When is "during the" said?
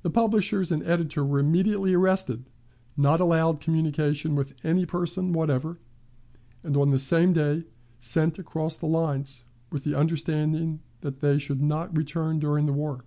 12.38-12.72